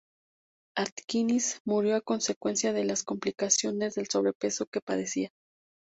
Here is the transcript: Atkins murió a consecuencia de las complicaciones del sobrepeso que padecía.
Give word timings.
Atkins 0.75 1.59
murió 1.63 1.95
a 1.95 2.01
consecuencia 2.01 2.73
de 2.73 2.85
las 2.85 3.03
complicaciones 3.03 3.93
del 3.93 4.09
sobrepeso 4.09 4.65
que 4.65 4.81
padecía. 4.81 5.29